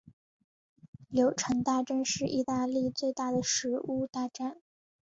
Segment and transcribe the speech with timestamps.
[1.09, 4.59] 柳橙大战是义大利最大的食物大战。